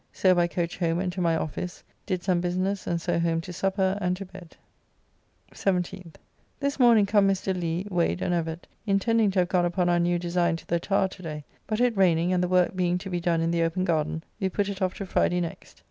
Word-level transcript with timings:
So 0.11 0.33
by 0.33 0.47
coach 0.47 0.79
home 0.79 0.97
and 0.99 1.13
to 1.13 1.21
my 1.21 1.35
office, 1.35 1.83
did 2.07 2.23
some 2.23 2.41
business, 2.41 2.87
and 2.87 2.99
so 2.99 3.19
home 3.19 3.39
to 3.41 3.53
supper 3.53 3.99
and 4.01 4.17
to 4.17 4.25
bed. 4.25 4.57
17th. 5.53 6.15
This 6.59 6.79
morning 6.79 7.05
come 7.05 7.27
Mr. 7.29 7.53
Lee, 7.55 7.85
Wade, 7.87 8.23
and 8.23 8.33
Evett, 8.33 8.63
intending 8.87 9.29
to 9.29 9.37
have 9.41 9.49
gone 9.49 9.65
upon 9.65 9.89
our 9.89 9.99
new 9.99 10.17
design 10.17 10.55
to 10.55 10.65
the 10.65 10.79
Tower 10.79 11.07
today; 11.07 11.43
but 11.67 11.79
it 11.79 11.95
raining, 11.95 12.33
and 12.33 12.41
the 12.43 12.47
work 12.47 12.75
being 12.75 12.97
to 12.97 13.11
be 13.11 13.19
done 13.21 13.41
in 13.41 13.51
the 13.51 13.61
open 13.61 13.85
garden, 13.85 14.23
we 14.39 14.49
put 14.49 14.69
it 14.69 14.81
off 14.81 14.95
to 14.95 15.05
Friday 15.05 15.39
next. 15.39 15.79